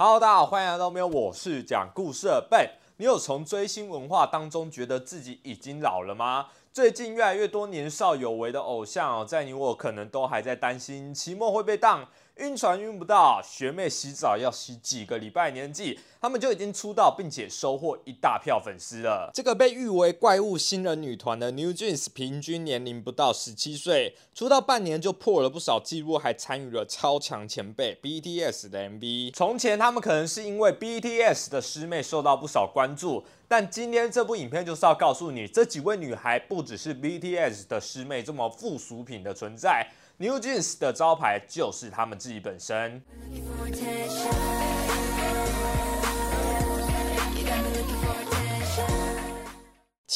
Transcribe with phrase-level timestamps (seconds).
[0.00, 2.70] Hello，大家好，欢迎来到没有，我是讲故事的 Ben。
[2.98, 6.46] 你有从追星文化当中觉得自己已经老了吗？
[6.72, 12.06] 最近越来越多年少有为的偶像哦，在你我可能都还在担心期末会被当。
[12.38, 19.28] 晕船晕不到，学妹洗澡要洗几个礼拜年纪，他们就已经出道，并且收获一大票粉丝了。
[19.34, 29.32] 这个被誉为怪物新人女团的 New Jeans，平均年龄不到十七岁，出道半年就破了不少纪录，还参与了超强前辈 BTS 的 MV。
[29.34, 39.90] 从前他们可能是因为 BTS 的师妹受到不少关注，但今天这部影片就是要告诉你，这几位女孩不只是 BTS 的师妹这么附属品的存在。
[40.20, 43.00] New Jeans 的招牌就是他们自己本身。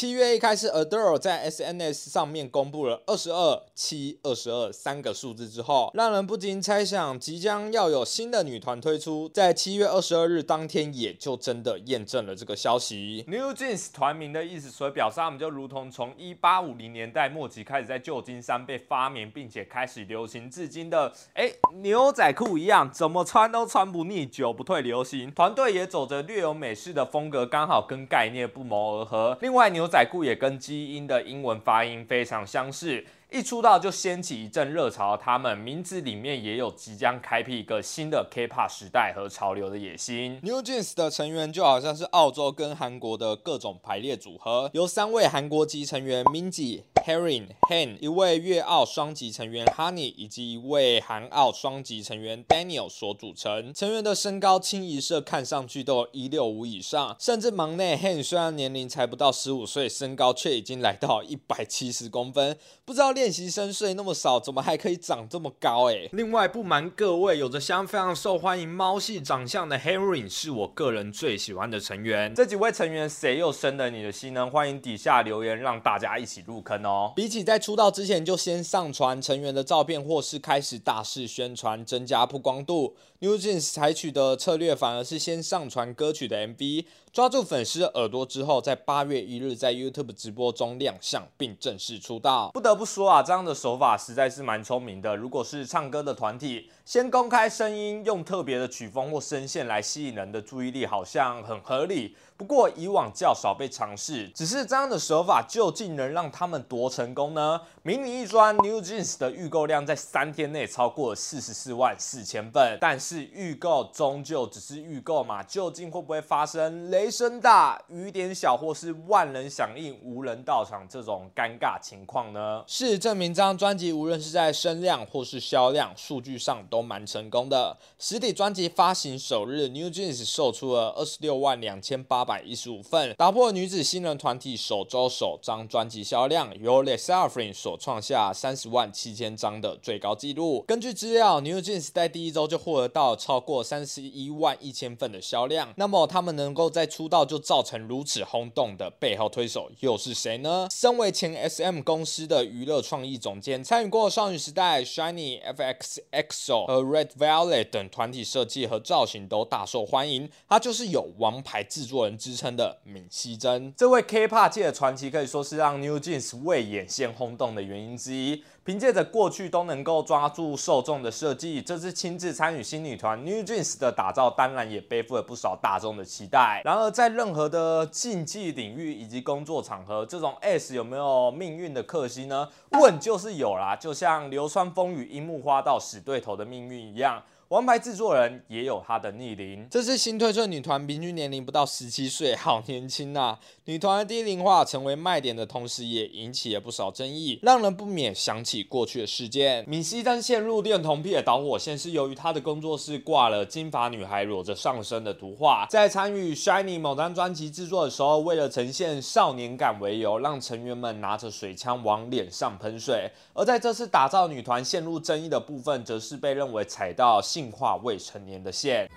[0.03, 9.31] 七月一开始，Adore 在 SNS 上面公布了二十二、七、二十二三个数字之后，让人不禁猜想，即将要有新的女团推出。
[9.33, 13.25] 在七月二十二日当天，也就真的验证了这个消息。
[13.29, 25.31] New Jeans 团名的意思，所以表示他们就如同从一八五零年代末期开始在旧金山被发明，并且开始流行至今的哎牛仔裤一样，怎么穿都穿不腻，久不退流行。
[25.31, 29.39] 团队也走着略有美式的风格，刚好跟概念不谋而合。
[29.41, 29.89] 另外牛。
[29.93, 33.05] 仔裤也跟基因的英文发音非常相似。
[33.33, 40.39] 一出道就掀起一阵热潮，他们名字里面也有即将开辟一个新的 K-pop 时代和潮流的野心。
[40.43, 53.73] New Jeans 的成员就好像是澳洲跟韩国的各种排列组合，由三位韩国籍成员 Minji、Herin、Han，一位粤澳双籍成员 Honey，以及一位韩澳双籍成员 Daniel 所组成。
[53.73, 63.33] 成员的身高清一色看上去都一六五以上，甚至忙内 Han 虽然年龄才不到十五岁，身高却已经来到一百七十公分，不知道练。
[63.33, 65.89] 练习生睡那么少，怎么还可以长这么高？
[65.89, 72.35] 哎，另外不瞒各位，有着相非常受欢迎猫系长相的 Henry 是我个人最喜欢的成员。
[72.35, 74.51] 这几位成员谁又生了你的心呢？
[74.51, 77.13] 欢迎底下留言，让大家一起入坑哦。
[77.15, 86.85] 比起在出道之前就先上传成员的照片，或是开始大肆宣传增加曝光度，New Jeans 采取的策略反而是先上传歌曲的 MV。
[87.13, 92.51] 抓住粉丝的耳朵之后，在八月一日在 YouTube 直播中亮相，并正式出道。
[92.55, 95.15] 不得不说啊，这样的手法实在是蛮聪明的。
[95.15, 102.17] 如果是唱歌的团体，先公开声音，用特别的曲风或声线来吸引人的注意力，好像很合理。
[102.39, 107.61] 不过以往较少被尝试，只是这样的手法究竟能让他们多成功呢？
[107.83, 122.63] 迷你一专 New Jeans 的预购量在三天内超过四十四万四千份，但是是预购终究只是预购嘛，究竟会不会发生雷声大雨点小，或是万人响应无人到场这种尴尬情况呢？
[122.67, 127.77] 事实证明，这张专辑无论是在声量或是销量数据上都蛮成功的。
[127.99, 132.43] 实体专辑发行首日，New Jeans 售出了二十六万两千八百。
[132.45, 140.65] 一十五份，打破女子新人团体首周首张专辑销量，由 Les a f r i n 所创下三十万七千张的最高纪录。
[140.67, 145.69] 根据资料，New Jeans 在第一周就获得到到超过三十一万一千份的销量。
[145.77, 150.69] 那么，他们能够在出道就造成如此轰动的背后推手又是谁呢？
[150.71, 160.31] 身为前 SM 公司的娱乐创意总监，参与过少女时代、Shiny、FX、EXO 和 Red Velvet 等团体设计和造型都大受欢迎。
[160.49, 162.13] 他就是有王牌制作人。
[162.23, 168.45] 之称的闵熙珍，这位 K-pop 界的传奇，可以说是让 New Jeans 为眼线轰动的原因之一。
[168.65, 176.63] 凭借着过去都能够抓住受众的设计，这次亲自参与新女团 New Jeans 的打造，当然也背负了不少大众的期待。
[176.65, 182.49] 然而，在任何的竞技领域以及工作场合，这种 S 有没有命运的克星呢？
[182.71, 187.21] 问就是有啦，就像流川枫与樱木花道死对头的命运一样。
[187.53, 189.69] 王牌制作人也有他的逆龄。
[189.71, 193.39] 这次新推出的女团平均年龄不到十七岁，好年轻啊！
[193.67, 199.63] 女团的低龄化成为卖点的同时，也引起了不少争议，让人不免想起过去的事件。
[199.69, 213.11] 米西丹陷入恋童癖的导火线是由于她的工作室挂了金发女孩裸着上身的图画，在参与 Shiny 某张专辑制作的时候，为了呈现少年感为由，让成员们拿着水枪往脸上喷水。
[213.35, 217.42] 而在这次打造女团陷入争议的部分，则是被认为踩到性。
[217.43, 218.89] 净化未成年的线。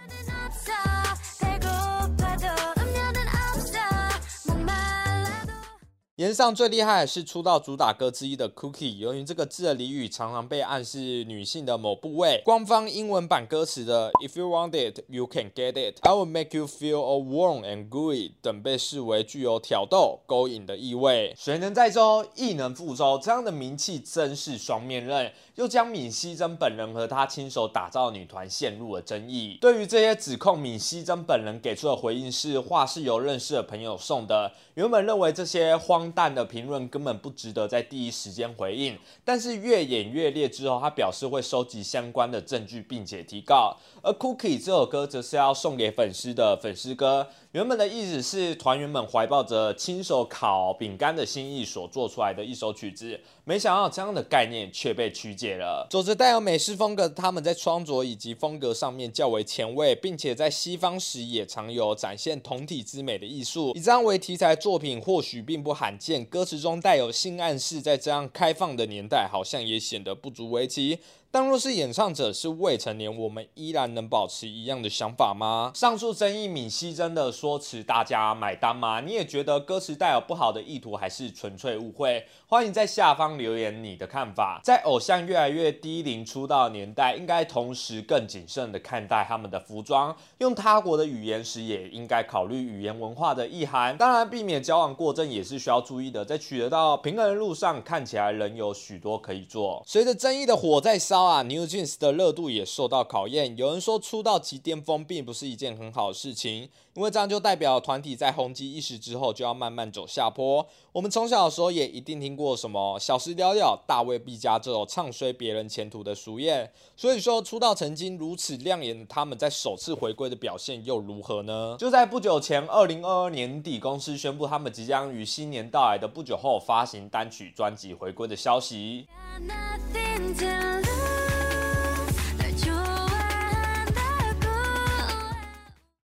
[6.25, 16.97] 言上最厉害是出道主打歌之一的 Cookie，由于这个字的俚语常常被暗示女性的某部位，官方英文版歌词的 If you want it, you can get it, I will make you feel
[16.97, 21.35] a warm and gooey 等被视为具有挑逗、勾引的意味。
[21.37, 25.31] 谁能载舟，亦能覆舟，这样的名气真是双面刃。
[25.53, 29.57] 又将闵熙珍本人和他亲手打造女团陷入了争议。
[29.61, 34.51] 对于这些指控，闵熙珍本人给出的回应是：话是由认识的朋友送的。
[34.73, 43.75] 原本认为这些荒蛋的评论根本不值得在第一时间回应，但是越演越烈之后，他表示会收集相关的证据，并且提告。
[44.01, 47.27] 而 Cookie 这首歌则是要送给粉丝的粉丝歌。
[47.55, 55.87] 原本的意思是团员们怀抱着亲手烤饼干的心意所做出来的一首曲子，没想到这样的概念却被曲解了。
[55.89, 63.71] 走着带有美式风格，他们在穿着以及风格上面较为前卫，并且在西方时也常有展现同体之美的艺术。
[63.73, 70.99] 以这样为题材作品或许并不罕见，歌词中带有性暗示，在这样开放的年代，好像也显得不足为奇。
[71.31, 75.71] 但若是演唱者是未成年，我们依然能保持一样的想法吗？
[75.75, 79.01] 上述争议，闵熙珍的说辞，大家买单吗？
[79.01, 82.25] 你也觉得歌词带有不好的意图，还是纯粹误会？
[82.47, 84.61] 欢迎在下方留言你的看法。
[84.63, 93.97] 在偶像越来越低龄出道的年代，应该同时更谨慎的看待他们的服装，用他国的语言时，也应该考虑语言文化的意涵。
[93.97, 96.23] 当然，避免交往过正也是需要注意的。
[96.23, 99.83] 在取得到平衡的路上，看起来仍有许多可以做。
[99.85, 101.24] 随着争议的火在烧。
[101.25, 103.55] 啊，New Jeans 的热度也受到考验。
[103.57, 110.65] 有人说出道即巅峰并不是一件很好的事情，因为这样就代表团体在红极一时之后就要慢慢走下坡。
[110.91, 116.69] 我们从小的时候也一定听过什么“小时了了，大未必佳”这种唱衰别人前途的俗谚。
[116.95, 121.75] 所以说，出道曾经如此亮眼的他们，在首次回归的表现又如何呢？
[121.77, 129.07] 就在不久前，二零二二年底，公司宣布他们即将于新年到来的不久后发行单曲专辑回归的消息。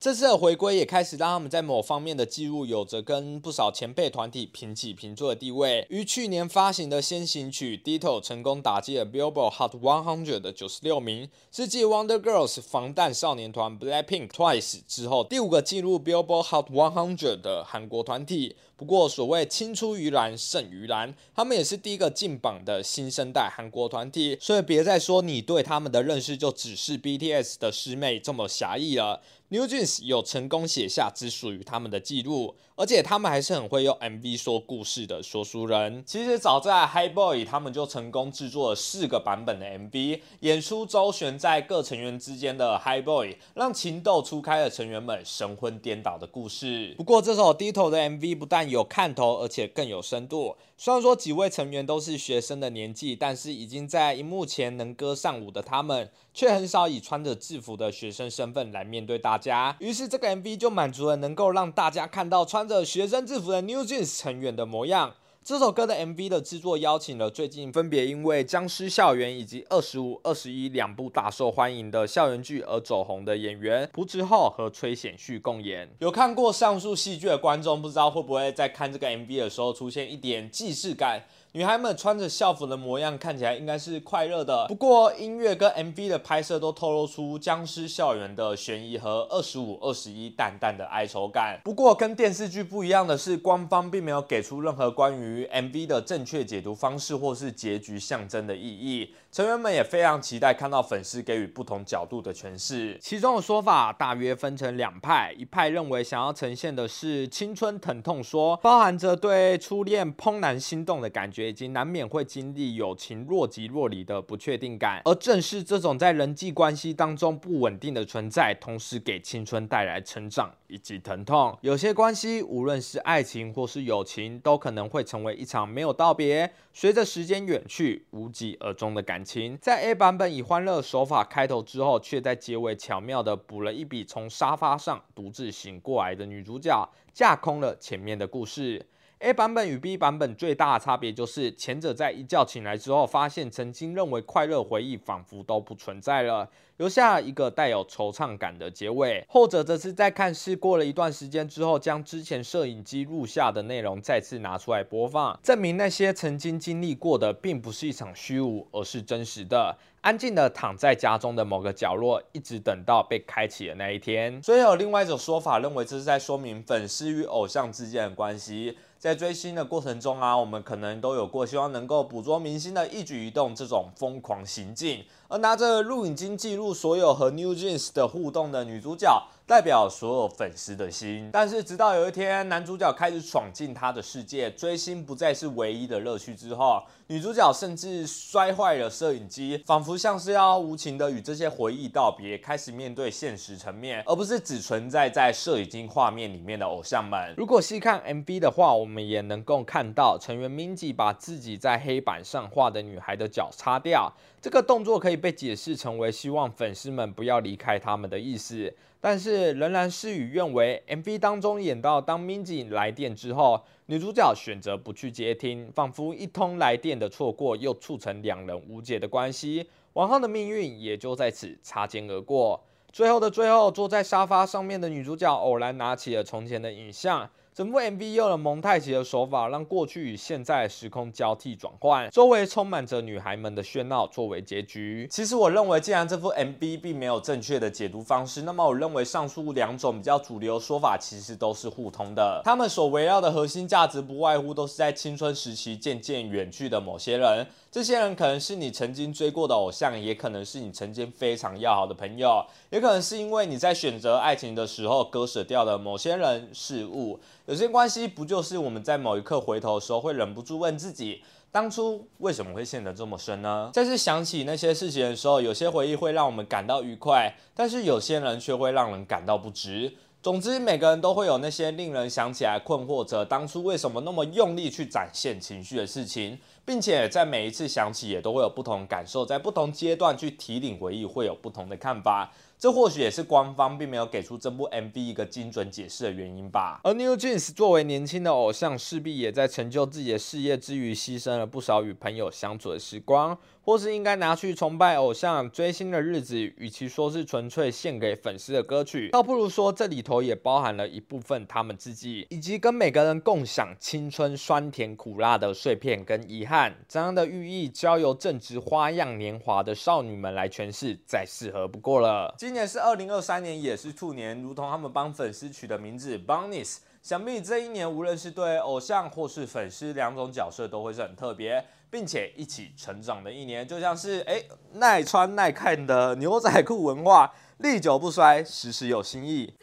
[0.01, 5.85] 这次的回归也开始让他们在某方面的记录有着跟不少前辈团体平起平坐的地位。
[5.91, 18.55] 于去年发行的先行曲《Ditto》成功打击了 Billboard Hot 100的九十六名，是继 Wonder Girls 防弹少年团 Blackpink Twice 之后第五个进入 Billboard Hot 100的韩国团体。
[18.77, 29.21] 不过，所谓青出于蓝胜于蓝，他们也是第一个进榜的新生代韩国团体，所以别再说你对他们的认识就只是 BTS 的师妹这么狭义了。
[29.51, 36.01] New Jeans 有成功写下只属于他们的记录，而且他们还是很会用 MV 说故事的说书人。
[36.07, 46.95] 其实早在 High Boy，他们就成功制作了四个版本的 MV，演出周旋在各成员之间的 High Boy，让情窦初开的成员们神魂颠倒的故事。
[46.97, 50.57] 不过这首低头的 MV 不但有看头，而且更有深度。
[50.81, 59.77] 虽然说几位成员都是学生的年纪，但是已经在荧幕前能歌善舞的他们，却很少以穿着制服的学生身份来面对大家。
[59.81, 65.15] 于是这个 MV 就满足了能够让大家看到穿着学生制服的 New Jeans 成员的模样。
[65.43, 75.89] 这首歌的 MV 的制作邀请了最近分别因为《僵尸校园》以及《二十五二十一》两部大受欢迎的校园剧而走红的演员朴智浩和崔显旭共演。
[76.01, 81.25] 有看过上述戏剧的观众，不知道会不会在看这个 MV 的时候出现一点既视感？
[81.59, 91.61] 女孩们穿着校服的模样看起来应该是快乐的，不过音乐跟 MV 的拍摄都透露出僵尸校园的悬疑和二十五二十一淡淡的哀愁感。
[91.65, 99.13] 不过跟电视剧不一样的是，官方并没有给出任何关于 MV 的正确解读方式或是结局象征的意义。
[99.33, 102.97] 成员们也非常期待看到粉丝给予不同角度的诠释。
[103.01, 111.49] 其中的说法大约分成两派，一派认为想要呈现的是青春疼痛说，包含着对初恋怦然心动的感觉。
[111.49, 121.59] 以及难免会经历友情若即若离的不确定感，而正是这种在人际关系当中不稳定的存在，同时给青春带来成长以及疼痛。
[121.61, 129.59] 有些关系，无论是爱情或是友情，都可能会成为一场没有道别，随着时间远去，无疾而终的感情。
[129.61, 138.87] 在 A 版本以欢乐手法开头之后，却在结尾巧妙的补了一笔从沙发上独自醒过来的女主角，架空了前面的故事。
[139.21, 146.49] A 版本与 B 版本最大的差别就是，前者在一觉醒来之后，发现曾经认为快乐回忆仿佛都不存在了。
[146.77, 159.77] 留下一个带有惆怅感的结尾；后者则是在看似过了一段时间之后，将之前摄影机录下的内容再次拿出来播放，证明那些曾经经历过的并不是一场虚无，而是真实的。
[160.01, 164.41] 安静的躺在家中的某个角落，一直等到被开启的那一天。
[164.41, 168.79] 所以有另外一种说法，认为这是在说明粉丝与偶像之间的关系。
[168.99, 179.23] 在追星的过程中啊，我们可能都有过希望能够捕捉明星的一举一动这种疯狂行径，而拿着录影机记录所有和 New Jeans 的互动的女主角。
[179.47, 197.33] 代表所有粉丝的心，但是直到有一天男主角开始闯进他的世界，追星不再是唯一的乐趣之后，女主角甚至摔坏了摄影机，仿佛像是要无情的与这些回忆道别，开始面对现实层面，而不是只存在在摄影机画面里面的偶像们。
[197.35, 208.73] 如果细看 MV 的话，我们也能够看到成员 Minji 把自己在黑板上画的女孩的脚擦掉，这个动作可以被解释成为希望粉丝们不要离开他们的意思。
[209.01, 210.83] 但是仍然事与愿违。
[210.89, 219.69] MV 当中演到，当 Minji 来电之后，女主角选择不去接听，仿佛一通来电的错过，又促成两人无解的关系。
[219.93, 222.61] 往后的命运也就在此擦肩而过。
[222.93, 227.29] 最后的最后，坐在沙发上面的女主角偶然拿起了从前的影像。
[227.59, 235.09] 整部 MV 用了蒙太奇的手法，让过去与现在时空交替转换，周围充满着女孩们的喧闹作为结局。
[235.11, 242.41] 其实我认为，既然这部 MV 并没有正确的解读方式，那么我认为上述两种比较主流说法其实都是互通的。
[242.45, 247.45] 他们所围绕的核心价值，不外乎都是在青春时期渐渐远去的某些人。
[247.73, 257.19] 这些人可能是你曾经追过的偶像，也可能是你曾经非常要好的朋友，也可能是因为你在选择爱情的时候割舍掉的某些人事物。
[257.49, 263.71] 有些关系不就是我们在某一刻回头的时候，会忍不住问自己，当初为什么会陷得这么深呢？
[263.73, 269.91] 再次想起那些事情的时候，有些回忆会让我们感到愉快，但是有些人却会让人感到不值。
[270.23, 276.39] 总之，每个人都会有那些令人想起来困惑着当初为什么那么用力去展现情绪的事情。
[276.69, 282.31] 并且在每一次想起，也都会有不同感受，在不同阶段去提领回忆，会有不同的看法。
[282.59, 286.81] 这或许也是官方并没有给出这部 MV 一个精准解释的原因吧。
[286.83, 296.37] 而 New Jeans 作为年轻的偶像，势必也在成就自己的事业之余，牺牲了不少与朋友相处的时光，或是应该拿去崇拜偶像、追星的日子。
[296.37, 306.58] 与其说是纯粹献给粉丝的歌曲，倒不如说这里头也包含了一部分他们自己，以及跟每个人共享青春酸甜苦辣的碎片跟遗憾。
[306.89, 312.35] 这样的寓意，交由正值花样年华的少女们来诠释，再适合不过了。
[312.39, 316.79] 今年是二零二三年，也是兔年，如同他们帮粉丝取的名字 Bunnies。
[317.03, 323.67] 想必这一年，无论是对偶像或是粉丝两种角色，都会是很特别，并且一起成长的一年。
[323.67, 324.43] 就像是哎，
[324.75, 329.55] 耐穿耐看的牛仔裤文化，历久不衰，时时有新意。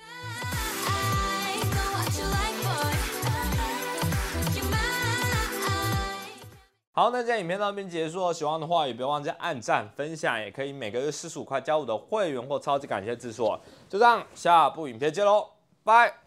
[6.98, 13.60] 好，那今天影片到这边结束，喜欢的话也别忘记按赞、分享，也可以每个月四十五块加入的会员或超级感谢支持我。
[13.90, 15.46] 就这样，下部影片见喽，
[15.84, 16.25] 拜。